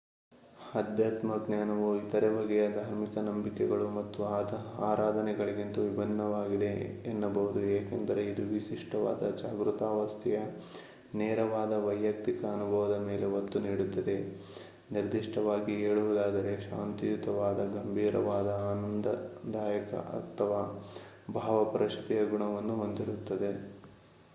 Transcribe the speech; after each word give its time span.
ಆಧ್ಯಾತ್ಮಜ್ಞಾನವು 0.75 1.95
ಇತರೆ 1.95 2.29
ಬಗೆಯ 2.29 2.67
ಧಾರ್ಮಿಕ 2.69 3.17
ನಂಬಿಕೆಗಳು 3.17 3.89
ಮತ್ತು 3.89 4.19
ಆರಾಧನೆಗಳಿಗಿಂತ 4.81 5.77
ವಿಭಿನ್ನವಾಗಿದೆ 5.77 6.69
ಎನ್ನಬಹುದು 7.05 7.59
ಏಕೆಂದರೆ 7.59 8.25
ಇದು 8.25 8.43
ವಿಶಿಷ್ಟವಾದ 8.53 9.29
ಜಾಗೃತಾವಸ್ಥೆಯ 9.41 10.39
ನೇರವಾದ 11.15 11.73
ವೈಯುಕ್ತಿಕ 11.85 12.45
ಅನುಭವದ 12.45 12.97
ಮೇಲೆ 12.99 13.25
ಒತ್ತು 13.25 13.59
ನೀಡುತ್ತದೆ 13.59 14.17
ನಿರ್ದಿಷ್ಟವಾಗಿ 14.91 15.75
ಹೇಳುವುದಾದರೆ 15.75 16.69
ಶಾಂತಿಯುತವಾದ 16.69 17.57
ಗಂಭೀರವಾದ 17.73 18.47
ಆನಂದದಾಯಕ 18.71 19.93
ಅಥವಾ 19.93 20.61
ಭಾವಪರವಶತೆಯ 21.33 22.25
ಗುಣವನ್ನು 22.25 22.75
ಹೊಂದಿರುತ್ತದೆ 22.75 23.51